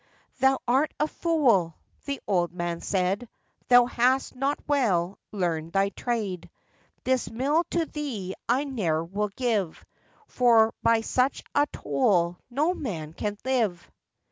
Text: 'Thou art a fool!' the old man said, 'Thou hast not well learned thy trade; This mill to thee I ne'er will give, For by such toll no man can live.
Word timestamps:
'Thou 0.39 0.57
art 0.67 0.91
a 0.99 1.05
fool!' 1.07 1.75
the 2.05 2.19
old 2.25 2.51
man 2.51 2.81
said, 2.81 3.29
'Thou 3.67 3.85
hast 3.85 4.35
not 4.35 4.57
well 4.65 5.19
learned 5.31 5.71
thy 5.73 5.89
trade; 5.89 6.49
This 7.03 7.29
mill 7.29 7.65
to 7.69 7.85
thee 7.85 8.33
I 8.49 8.63
ne'er 8.63 9.03
will 9.03 9.29
give, 9.35 9.85
For 10.25 10.73
by 10.81 11.01
such 11.01 11.43
toll 11.71 12.39
no 12.49 12.73
man 12.73 13.13
can 13.13 13.37
live. 13.45 13.91